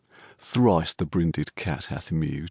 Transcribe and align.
Thrice 0.39 0.93
the 0.95 1.05
brinded 1.05 1.53
cat 1.53 1.85
hath 1.85 2.11
mew'd. 2.11 2.39